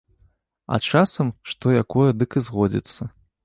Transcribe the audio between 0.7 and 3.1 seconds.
А часам што якое дык і згодзіцца.